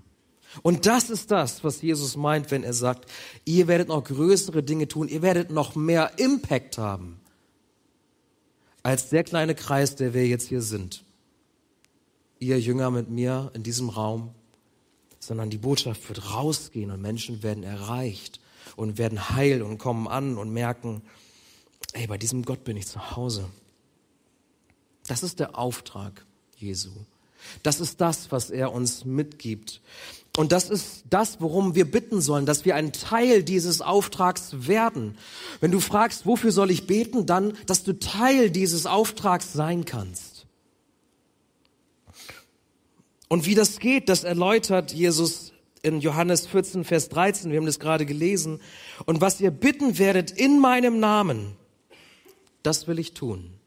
[0.61, 3.09] Und das ist das, was Jesus meint, wenn er sagt,
[3.45, 7.19] ihr werdet noch größere Dinge tun, ihr werdet noch mehr Impact haben,
[8.81, 11.03] als der kleine Kreis, der wir jetzt hier sind.
[12.39, 14.33] Ihr Jünger mit mir in diesem Raum,
[15.19, 18.39] sondern die Botschaft wird rausgehen und Menschen werden erreicht
[18.75, 21.01] und werden heil und kommen an und merken,
[21.93, 23.49] ey, bei diesem Gott bin ich zu Hause.
[25.07, 26.25] Das ist der Auftrag
[26.57, 26.91] Jesu.
[27.63, 29.81] Das ist das, was er uns mitgibt.
[30.39, 35.17] Und das ist das, worum wir bitten sollen, dass wir ein Teil dieses Auftrags werden.
[35.59, 40.45] Wenn du fragst, wofür soll ich beten, dann, dass du Teil dieses Auftrags sein kannst.
[43.27, 47.51] Und wie das geht, das erläutert Jesus in Johannes 14, Vers 13.
[47.51, 48.61] Wir haben das gerade gelesen.
[49.05, 51.57] Und was ihr bitten werdet in meinem Namen,
[52.63, 53.59] das will ich tun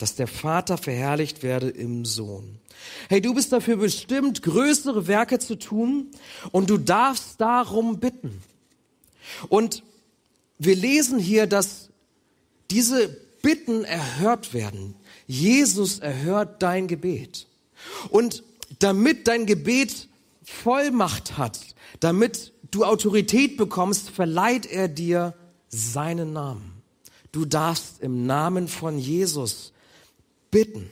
[0.00, 2.58] dass der Vater verherrlicht werde im Sohn.
[3.08, 6.08] Hey, du bist dafür bestimmt, größere Werke zu tun
[6.52, 8.42] und du darfst darum bitten.
[9.48, 9.82] Und
[10.58, 11.88] wir lesen hier, dass
[12.70, 13.08] diese
[13.42, 14.94] Bitten erhört werden.
[15.26, 17.46] Jesus erhört dein Gebet.
[18.10, 18.42] Und
[18.78, 20.08] damit dein Gebet
[20.42, 21.58] Vollmacht hat,
[22.00, 25.34] damit du Autorität bekommst, verleiht er dir
[25.68, 26.82] seinen Namen.
[27.32, 29.72] Du darfst im Namen von Jesus
[30.50, 30.90] bitten.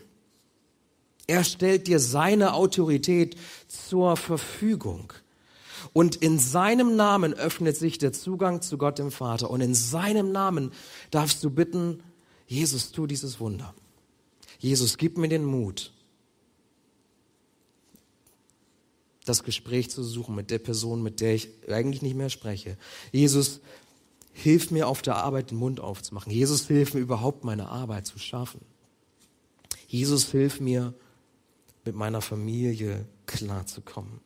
[1.28, 3.36] Er stellt dir seine Autorität
[3.68, 5.12] zur Verfügung.
[5.92, 9.50] Und in seinem Namen öffnet sich der Zugang zu Gott dem Vater.
[9.50, 10.72] Und in seinem Namen
[11.10, 12.02] darfst du bitten,
[12.46, 13.74] Jesus, tu dieses Wunder.
[14.58, 15.92] Jesus, gib mir den Mut,
[19.26, 22.78] das Gespräch zu suchen mit der Person, mit der ich eigentlich nicht mehr spreche.
[23.12, 23.60] Jesus,
[24.32, 26.32] hilf mir auf der Arbeit den Mund aufzumachen.
[26.32, 28.62] Jesus, hilf mir überhaupt meine Arbeit zu schaffen.
[29.86, 30.94] Jesus, hilf mir,
[31.88, 34.20] mit meiner Familie klarzukommen.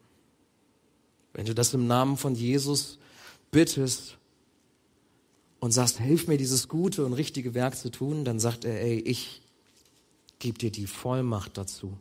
[1.33, 2.99] Wenn du das im Namen von Jesus
[3.53, 4.19] bittest
[5.61, 8.99] und sagst, hilf mir dieses gute und richtige Werk zu tun, dann sagt er, ey,
[8.99, 9.43] ich
[10.41, 11.97] gebe dir die Vollmacht dazu.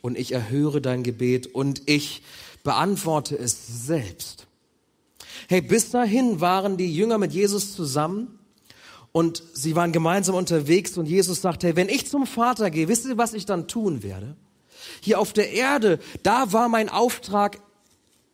[0.00, 2.22] Und ich erhöre dein Gebet und ich
[2.64, 4.46] beantworte es selbst.
[5.48, 8.38] Hey, bis dahin waren die Jünger mit Jesus zusammen
[9.12, 13.04] und sie waren gemeinsam unterwegs und Jesus sagte, hey, wenn ich zum Vater gehe, wisst
[13.04, 14.34] ihr, was ich dann tun werde?
[15.00, 17.60] Hier auf der Erde, da war mein Auftrag,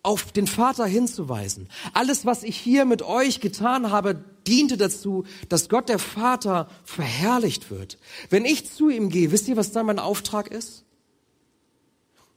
[0.03, 1.69] auf den Vater hinzuweisen.
[1.93, 7.71] Alles, was ich hier mit euch getan habe, diente dazu, dass Gott der Vater verherrlicht
[7.71, 7.99] wird.
[8.31, 10.85] Wenn ich zu ihm gehe, wisst ihr, was dann mein Auftrag ist?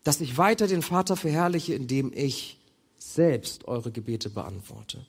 [0.04, 2.60] Dass ich weiter den Vater verherrliche, indem ich
[2.98, 5.06] selbst eure Gebete beantworte.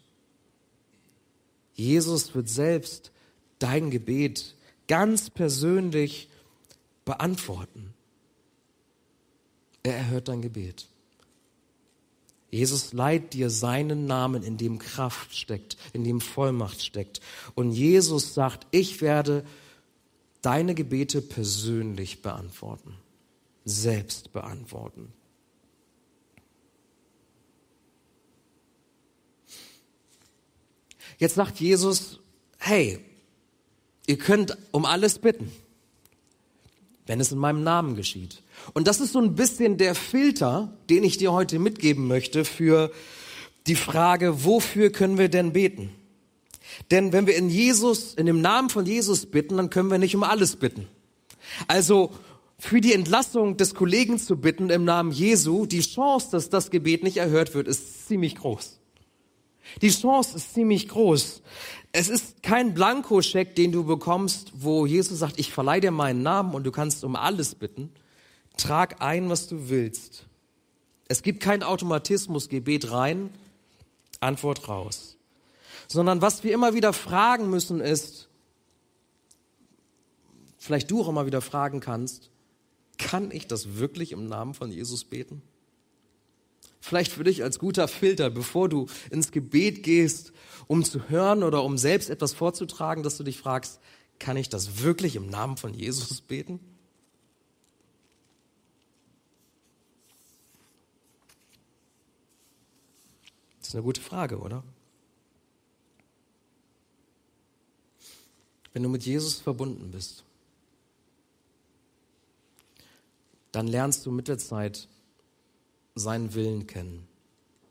[1.75, 3.11] Jesus wird selbst
[3.59, 4.55] dein Gebet
[4.89, 6.29] ganz persönlich
[7.05, 7.95] beantworten.
[9.83, 10.87] Er erhört dein Gebet.
[12.51, 17.21] Jesus leiht dir seinen Namen, in dem Kraft steckt, in dem Vollmacht steckt.
[17.55, 19.45] Und Jesus sagt, ich werde
[20.43, 22.95] deine Gebete persönlich beantworten,
[23.65, 25.13] selbst beantworten.
[31.19, 32.19] Jetzt sagt Jesus,
[32.59, 33.01] hey,
[34.07, 35.53] Ihr könnt um alles bitten,
[37.07, 38.43] wenn es in meinem Namen geschieht.
[38.75, 42.91] Und das ist so ein bisschen der Filter, den ich dir heute mitgeben möchte für
[43.67, 45.91] die Frage, wofür können wir denn beten?
[46.91, 50.17] Denn wenn wir in Jesus, in dem Namen von Jesus bitten, dann können wir nicht
[50.17, 50.89] um alles bitten.
[51.69, 52.13] Also
[52.59, 57.03] für die Entlassung des Kollegen zu bitten im Namen Jesu, die Chance, dass das Gebet
[57.03, 58.79] nicht erhört wird, ist ziemlich groß.
[59.81, 61.43] Die Chance ist ziemlich groß.
[61.93, 66.55] Es ist kein Blankoscheck, den du bekommst, wo Jesus sagt, ich verleihe dir meinen Namen
[66.55, 67.91] und du kannst um alles bitten.
[68.57, 70.27] Trag ein, was du willst.
[71.09, 73.31] Es gibt kein Automatismus, Gebet rein,
[74.21, 75.17] Antwort raus.
[75.89, 78.29] Sondern was wir immer wieder fragen müssen ist,
[80.59, 82.31] vielleicht du auch immer wieder fragen kannst,
[82.99, 85.43] kann ich das wirklich im Namen von Jesus beten?
[86.81, 90.33] Vielleicht für dich als guter Filter, bevor du ins Gebet gehst,
[90.67, 93.81] um zu hören oder um selbst etwas vorzutragen, dass du dich fragst,
[94.19, 96.61] kann ich das wirklich im Namen von Jesus beten?
[103.73, 104.63] Ist eine gute Frage, oder?
[108.75, 110.25] Wenn du mit Jesus verbunden bist,
[113.51, 114.89] dann lernst du mit der Zeit
[115.95, 117.09] seinen Willen kennen.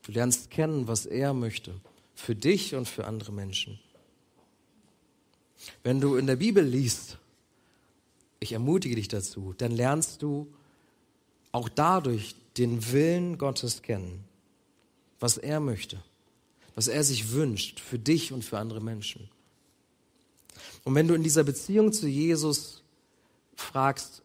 [0.02, 1.80] Du lernst kennen, was er möchte,
[2.16, 3.80] für dich und für andere Menschen.
[5.84, 7.20] Wenn du in der Bibel liest,
[8.40, 10.52] ich ermutige dich dazu, dann lernst du
[11.52, 14.24] auch dadurch den Willen Gottes kennen,
[15.22, 16.04] was er möchte,
[16.76, 19.30] was er sich wünscht für dich und für andere Menschen.
[20.84, 22.82] Und wenn du in dieser Beziehung zu Jesus
[23.56, 24.24] fragst,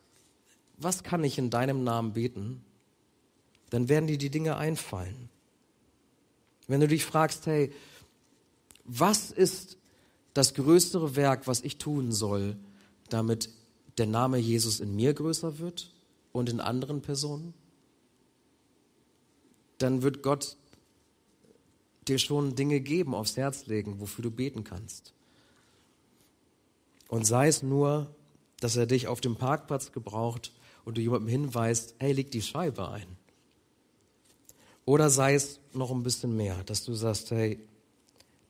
[0.79, 2.65] was kann ich in deinem Namen beten,
[3.71, 5.29] dann werden dir die Dinge einfallen.
[6.67, 7.73] Wenn du dich fragst, hey,
[8.85, 9.77] was ist
[10.35, 12.57] das größere Werk, was ich tun soll,
[13.09, 13.51] damit
[13.99, 15.93] der Name Jesus in mir größer wird
[16.33, 17.53] und in anderen Personen?
[19.79, 20.57] Dann wird Gott
[22.09, 25.13] dir schon Dinge geben, aufs Herz legen, wofür du beten kannst.
[27.09, 28.15] Und sei es nur,
[28.61, 30.53] dass er dich auf dem Parkplatz gebraucht
[30.85, 33.07] und du jemandem hinweist, hey, leg die Scheibe ein.
[34.85, 37.59] Oder sei es noch ein bisschen mehr, dass du sagst, hey,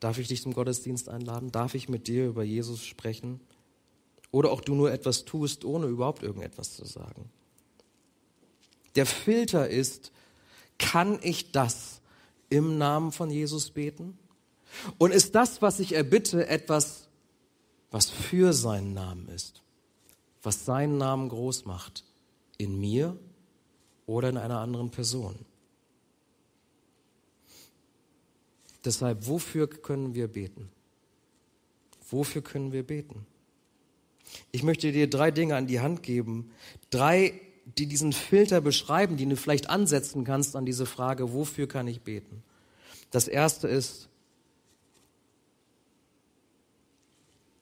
[0.00, 1.50] darf ich dich zum Gottesdienst einladen?
[1.50, 3.40] Darf ich mit dir über Jesus sprechen?
[4.30, 7.30] Oder auch du nur etwas tust, ohne überhaupt irgendetwas zu sagen.
[8.96, 10.12] Der Filter ist,
[10.78, 11.95] kann ich das
[12.48, 14.18] im Namen von Jesus beten?
[14.98, 17.08] Und ist das, was ich erbitte, etwas,
[17.90, 19.62] was für seinen Namen ist?
[20.42, 22.04] Was seinen Namen groß macht?
[22.58, 23.16] In mir
[24.06, 25.36] oder in einer anderen Person?
[28.84, 30.68] Deshalb, wofür können wir beten?
[32.08, 33.26] Wofür können wir beten?
[34.52, 36.52] Ich möchte dir drei Dinge an die Hand geben,
[36.90, 41.88] drei die diesen Filter beschreiben, die du vielleicht ansetzen kannst an diese Frage, wofür kann
[41.88, 42.42] ich beten?
[43.10, 44.08] Das erste ist,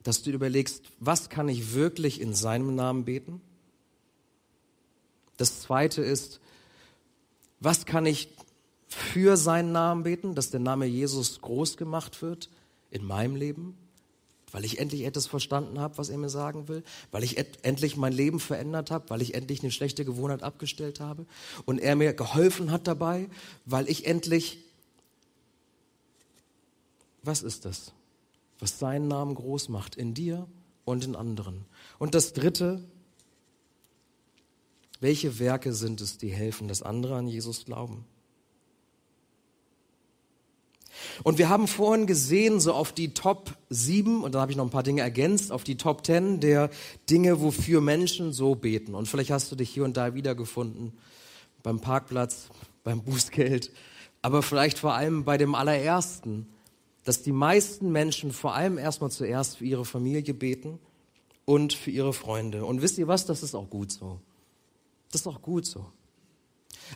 [0.03, 3.41] dass du überlegst, was kann ich wirklich in seinem Namen beten?
[5.39, 6.41] Das zweite ist,
[7.61, 8.29] was kann ich
[8.87, 12.51] für seinen Namen beten, dass der Name Jesus groß gemacht wird
[12.91, 13.77] in meinem Leben?
[14.55, 18.13] Weil ich endlich etwas verstanden habe, was er mir sagen will, weil ich endlich mein
[18.13, 21.27] Leben verändert habe, weil ich endlich eine schlechte Gewohnheit abgestellt habe
[21.65, 23.29] und er mir geholfen hat dabei,
[23.65, 24.59] weil ich endlich,
[27.25, 27.91] was ist das,
[28.61, 30.47] was seinen Namen groß macht in dir
[30.85, 31.65] und in anderen.
[31.99, 32.81] Und das Dritte,
[35.01, 38.05] welche Werke sind es, die helfen, dass andere an Jesus glauben?
[41.23, 44.65] Und wir haben vorhin gesehen, so auf die Top 7, und da habe ich noch
[44.65, 46.71] ein paar Dinge ergänzt, auf die Top 10 der
[47.09, 48.95] Dinge, wofür Menschen so beten.
[48.95, 50.93] Und vielleicht hast du dich hier und da wiedergefunden,
[51.63, 52.49] beim Parkplatz,
[52.83, 53.73] beim Bußgeld,
[54.23, 56.47] aber vielleicht vor allem bei dem allerersten,
[57.05, 60.79] dass die meisten Menschen vor allem erstmal zuerst für ihre Familie beten
[61.45, 62.65] und für ihre Freunde.
[62.65, 64.21] Und wisst ihr was, das ist auch gut so.
[65.13, 65.87] Das ist auch gut so.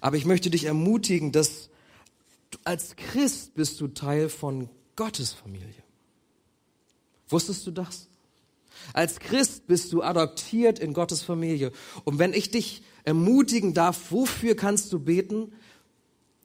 [0.01, 1.71] Aber ich möchte dich ermutigen, dass
[2.69, 5.83] als Christ bist du Teil von Gottes Familie.
[7.31, 8.09] Wusstest du das?
[8.93, 11.73] Als Christ bist du adoptiert in Gottes Familie.
[12.05, 15.55] Und wenn ich dich ermutigen darf, wofür kannst du beten?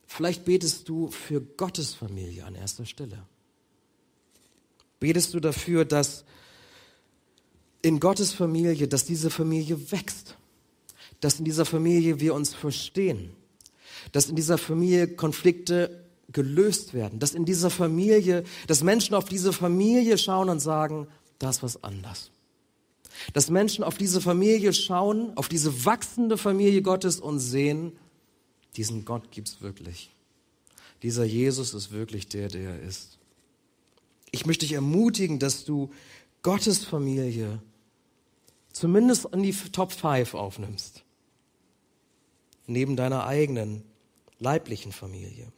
[0.08, 3.28] Vielleicht betest du für Gottes Familie an erster Stelle.
[5.02, 6.24] Betest du dafür, dass
[7.82, 10.38] in Gottes Familie, dass diese Familie wächst,
[11.20, 13.32] dass in dieser Familie wir uns verstehen,
[14.14, 19.54] dass in dieser Familie Konflikte gelöst werden, dass in dieser Familie, dass Menschen auf diese
[19.54, 21.08] Familie schauen und sagen,
[21.40, 22.32] da ist was anders.
[23.34, 27.94] Dass Menschen auf diese Familie schauen, auf diese wachsende Familie Gottes und sehen,
[28.76, 30.10] diesen Gott gibt's wirklich.
[31.04, 33.20] Dieser Jesus ist wirklich der, der er ist.
[34.32, 35.92] Ich möchte dich ermutigen, dass du
[36.42, 37.62] Gottes Familie
[38.72, 41.04] zumindest in die Top 5 aufnimmst.
[42.66, 43.84] Neben deiner eigenen
[44.40, 45.52] leiblichen Familie.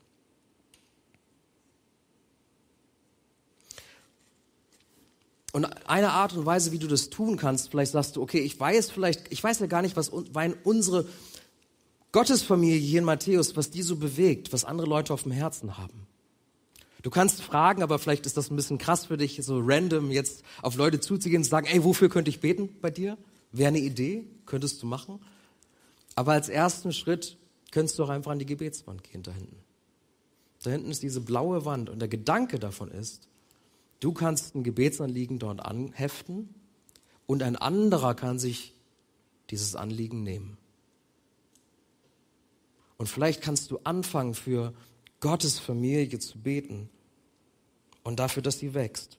[5.56, 8.60] Und eine Art und Weise, wie du das tun kannst, vielleicht sagst du, okay, ich
[8.60, 11.06] weiß vielleicht, ich weiß ja gar nicht, was unsere
[12.12, 16.08] Gottesfamilie hier in Matthäus, was die so bewegt, was andere Leute auf dem Herzen haben.
[17.04, 20.44] Du kannst fragen, aber vielleicht ist das ein bisschen krass für dich, so random jetzt
[20.62, 23.18] auf Leute zuzugehen und zu sagen, ey, wofür könnte ich beten bei dir?
[23.54, 25.22] Wäre eine Idee, könntest du machen.
[26.16, 27.38] Aber als ersten Schritt
[27.72, 29.56] könntest du auch einfach an die Gebetswand gehen da hinten.
[30.64, 33.30] Da hinten ist diese blaue Wand und der Gedanke davon ist,
[34.00, 36.54] du kannst ein Gebetsanliegen dort anheften
[37.26, 38.74] und ein anderer kann sich
[39.50, 40.58] dieses Anliegen nehmen.
[42.98, 44.74] Und vielleicht kannst du anfangen, für
[45.20, 46.90] Gottes Familie zu beten
[48.04, 49.18] und dafür, dass sie wächst.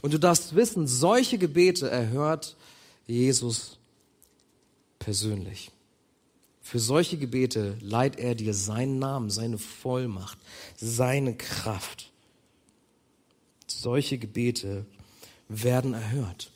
[0.00, 2.56] Und du darfst wissen, solche Gebete erhört
[3.06, 3.78] Jesus
[4.98, 5.70] persönlich.
[6.60, 10.38] Für solche Gebete leiht er dir seinen Namen, seine Vollmacht,
[10.76, 12.11] seine Kraft.
[13.82, 14.86] Solche Gebete
[15.48, 16.52] werden erhört.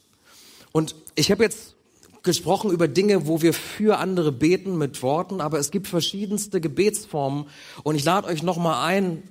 [0.71, 1.75] Und ich habe jetzt
[2.23, 7.47] gesprochen über Dinge, wo wir für andere beten mit Worten, aber es gibt verschiedenste Gebetsformen.
[7.83, 9.25] Und ich lade euch noch mal ein,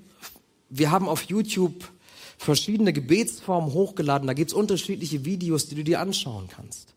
[0.69, 1.89] wir haben auf YouTube
[2.37, 6.94] verschiedene Gebetsformen hochgeladen, da gibt es unterschiedliche Videos, die du dir anschauen kannst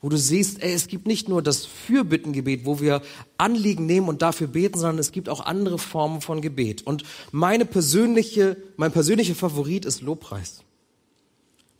[0.00, 3.02] wo du siehst, ey, es gibt nicht nur das Fürbittengebet, wo wir
[3.36, 6.86] Anliegen nehmen und dafür beten, sondern es gibt auch andere Formen von Gebet.
[6.86, 10.62] Und meine persönliche, mein persönlicher Favorit ist Lobpreis.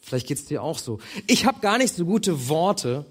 [0.00, 0.98] Vielleicht geht's dir auch so.
[1.26, 3.04] Ich habe gar nicht so gute Worte,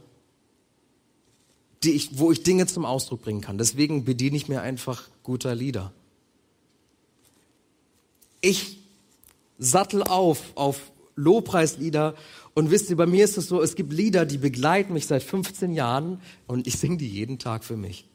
[1.84, 3.58] die ich, wo ich Dinge zum Ausdruck bringen kann.
[3.58, 5.94] Deswegen bediene ich mir einfach guter Lieder.
[8.42, 8.80] Ich
[9.58, 12.16] sattel auf auf Lobpreislieder
[12.58, 15.22] und wisst ihr, bei mir ist es so, es gibt Lieder, die begleiten mich seit
[15.22, 18.10] 15 Jahren und ich singe die jeden Tag für mich.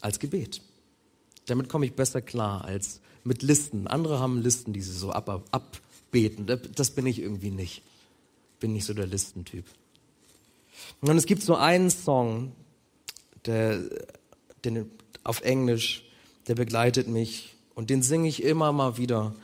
[0.00, 0.62] Als Gebet.
[1.46, 3.88] Damit komme ich besser klar als mit Listen.
[3.88, 6.46] Andere haben Listen, die sie so ab, ab, abbeten.
[6.76, 7.82] Das bin ich irgendwie nicht.
[8.60, 9.64] Bin nicht so der Listentyp.
[11.00, 12.52] Und es gibt so einen Song,
[13.46, 13.80] der,
[14.64, 14.88] den,
[15.24, 16.04] auf Englisch,
[16.46, 19.34] der begleitet mich und den singe ich immer mal wieder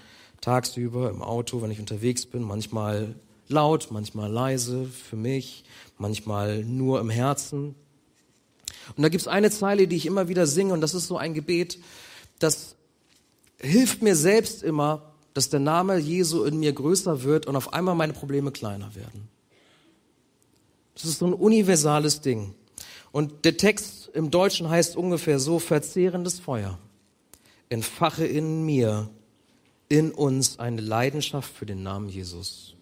[0.42, 3.16] tagsüber im Auto, wenn ich unterwegs bin, manchmal
[3.48, 5.64] laut, manchmal leise für mich,
[5.98, 7.74] manchmal nur im Herzen.
[8.96, 11.34] Und da gibt's eine Zeile, die ich immer wieder singe, und das ist so ein
[11.34, 11.78] Gebet,
[12.38, 12.76] das
[13.58, 17.94] hilft mir selbst immer, dass der Name Jesu in mir größer wird und auf einmal
[17.94, 19.28] meine Probleme kleiner werden.
[20.94, 22.54] Das ist so ein universales Ding.
[23.12, 26.78] Und der Text im Deutschen heißt ungefähr so, verzehrendes Feuer.
[27.68, 29.10] Entfache in mir,
[29.88, 32.75] in uns eine Leidenschaft für den Namen Jesus.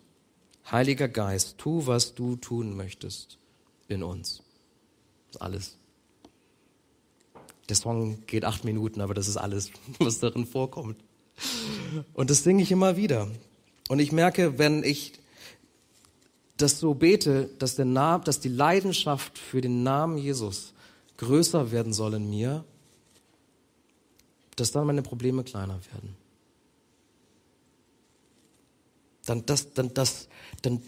[0.70, 3.38] Heiliger Geist, tu, was du tun möchtest
[3.88, 4.42] in uns.
[5.26, 5.76] Das ist alles.
[7.68, 10.96] Der Song geht acht Minuten, aber das ist alles, was darin vorkommt.
[12.12, 13.28] Und das singe ich immer wieder.
[13.88, 15.12] Und ich merke, wenn ich
[16.56, 20.72] das so bete, dass, der Name, dass die Leidenschaft für den Namen Jesus
[21.16, 22.64] größer werden soll in mir,
[24.56, 26.16] dass dann meine Probleme kleiner werden.
[29.24, 30.28] Dann, das, dann, das,
[30.62, 30.80] dann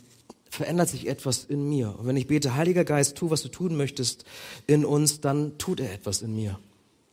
[0.51, 1.99] verändert sich etwas in mir.
[1.99, 4.25] Und wenn ich bete, Heiliger Geist, tu, was du tun möchtest
[4.67, 6.59] in uns, dann tut er etwas in mir.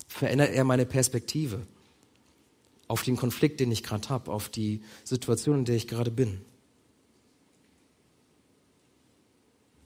[0.07, 1.65] Verändert er meine Perspektive
[2.88, 6.41] auf den Konflikt, den ich gerade habe, auf die Situation, in der ich gerade bin.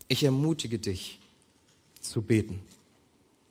[0.08, 1.20] Ich ermutige dich
[2.02, 2.62] zu beten.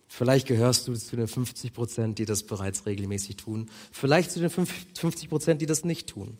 [0.09, 3.68] Vielleicht gehörst du zu den 50 Prozent, die das bereits regelmäßig tun.
[3.93, 6.39] Vielleicht zu den 50 Prozent, die das nicht tun.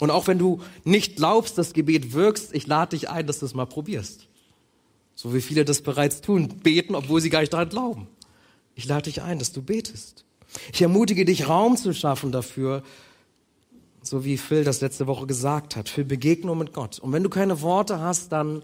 [0.00, 3.46] Und auch wenn du nicht glaubst, dass Gebet wirkst, ich lade dich ein, dass du
[3.46, 4.28] es mal probierst.
[5.14, 8.08] So wie viele das bereits tun, beten, obwohl sie gar nicht daran glauben.
[8.74, 10.24] Ich lade dich ein, dass du betest.
[10.72, 12.82] Ich ermutige dich, Raum zu schaffen dafür,
[14.02, 16.98] so wie Phil das letzte Woche gesagt hat, für Begegnung mit Gott.
[16.98, 18.62] Und wenn du keine Worte hast, dann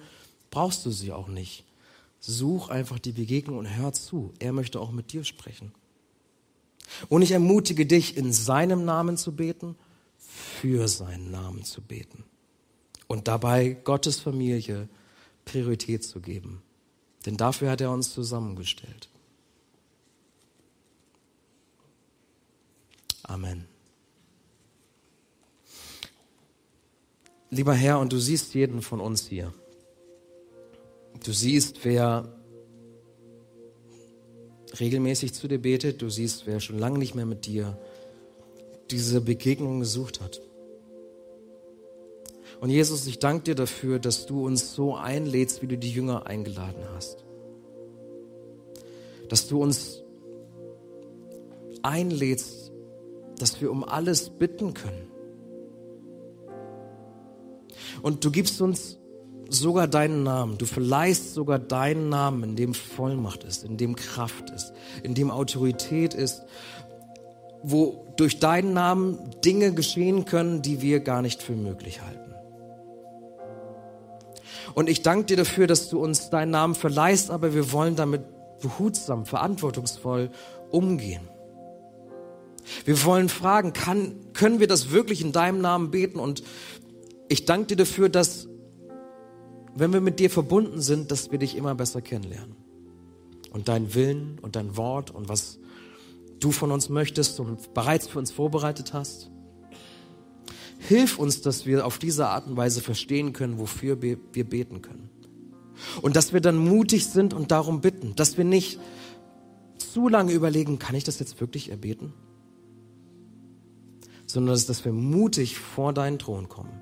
[0.51, 1.64] brauchst du sie auch nicht.
[2.21, 4.33] Such einfach die Begegnung und hör zu.
[4.39, 5.73] Er möchte auch mit dir sprechen.
[7.09, 9.77] Und ich ermutige dich, in seinem Namen zu beten
[10.37, 12.24] für seinen Namen zu beten
[13.07, 14.89] und dabei Gottes Familie
[15.47, 16.62] Priorität zu geben.
[17.24, 19.09] Denn dafür hat er uns zusammengestellt.
[23.22, 23.66] Amen.
[27.51, 29.55] Lieber Herr, und du siehst jeden von uns hier.
[31.24, 32.30] Du siehst, wer
[34.78, 37.78] regelmäßig zu dir betet, du siehst, wer schon lange nicht mehr mit dir
[38.91, 40.41] diese Begegnung gesucht hat.
[42.61, 46.26] Und Jesus, ich danke dir dafür, dass du uns so einlädst, wie du die Jünger
[46.26, 47.24] eingeladen hast.
[49.28, 50.03] Dass du uns
[51.82, 52.72] einlädst,
[53.39, 55.11] dass wir um alles bitten können.
[58.03, 58.99] Und du gibst uns
[59.49, 60.59] sogar deinen Namen.
[60.59, 64.72] Du verleihst sogar deinen Namen, in dem Vollmacht ist, in dem Kraft ist,
[65.03, 66.43] in dem Autorität ist,
[67.63, 72.27] wo durch deinen Namen Dinge geschehen können, die wir gar nicht für möglich halten.
[74.75, 78.23] Und ich danke dir dafür, dass du uns deinen Namen verleihst, aber wir wollen damit
[78.61, 80.31] behutsam, verantwortungsvoll
[80.71, 81.29] umgehen.
[82.85, 86.19] Wir wollen fragen, kann, können wir das wirklich in deinem Namen beten?
[86.19, 86.43] Und
[87.29, 88.49] ich danke dir dafür, dass,
[89.75, 92.57] wenn wir mit dir verbunden sind, dass wir dich immer besser kennenlernen.
[93.53, 95.59] Und deinen Willen und dein Wort und was
[96.41, 99.30] du von uns möchtest und bereits für uns vorbereitet hast.
[100.78, 105.09] Hilf uns, dass wir auf diese Art und Weise verstehen können, wofür wir beten können.
[106.03, 108.78] Und dass wir dann mutig sind und darum bitten, dass wir nicht
[109.76, 112.12] zu lange überlegen, kann ich das jetzt wirklich erbeten?
[114.26, 116.80] Sondern dass wir mutig vor deinen Thron kommen.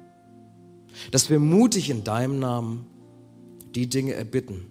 [1.10, 2.86] Dass wir mutig in deinem Namen
[3.74, 4.66] die Dinge erbitten,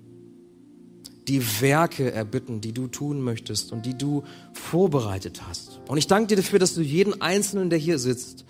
[1.27, 5.79] die Werke erbitten, die du tun möchtest und die du vorbereitet hast.
[5.87, 8.45] Und ich danke dir dafür, dass du jeden Einzelnen, der hier sitzt,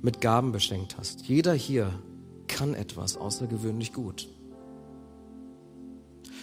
[0.00, 1.22] mit Gaben beschenkt hast.
[1.26, 1.92] Jeder hier
[2.48, 4.28] kann etwas außergewöhnlich gut.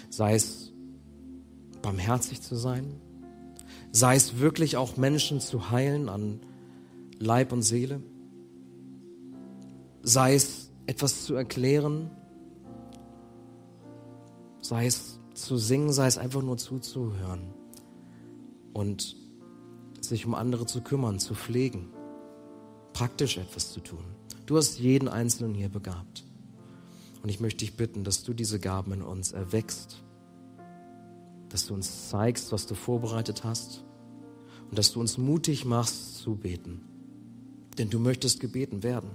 [0.10, 0.72] Sei es
[1.82, 2.96] barmherzig zu sein,
[3.92, 6.40] sei es wirklich auch Menschen zu heilen an
[7.20, 8.02] Leib und Seele,
[10.02, 12.10] sei es etwas zu erklären,
[14.70, 17.42] sei es zu singen, sei es einfach nur zuzuhören
[18.72, 19.16] und
[20.00, 21.88] sich um andere zu kümmern, zu pflegen,
[22.94, 24.04] praktisch etwas zu tun.
[24.46, 26.24] Du hast jeden Einzelnen hier begabt.
[27.24, 30.04] Und ich möchte dich bitten, dass du diese Gaben in uns erwächst,
[31.50, 33.84] dass du uns zeigst, was du vorbereitet hast
[34.70, 36.82] und dass du uns mutig machst zu beten.
[37.80, 39.10] Denn du möchtest gebeten werden.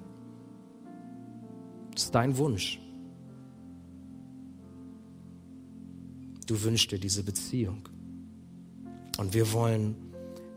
[1.93, 2.81] Das ist dein Wunsch.
[6.47, 7.89] Du wünschst dir diese Beziehung.
[9.19, 9.97] Und wir wollen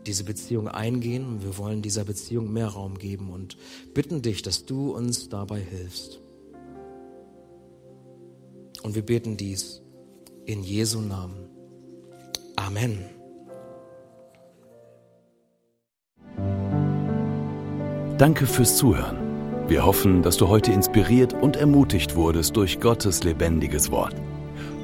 [0.06, 3.56] diese Beziehung eingehen und wir wollen dieser Beziehung mehr Raum geben und
[3.94, 6.20] bitten dich, dass du uns dabei hilfst.
[8.82, 9.82] Und wir beten dies
[10.46, 11.48] in Jesu Namen.
[12.56, 13.04] Amen.
[18.16, 19.16] Danke fürs Zuhören.
[19.68, 24.14] Wir hoffen, dass du heute inspiriert und ermutigt wurdest durch Gottes lebendiges Wort.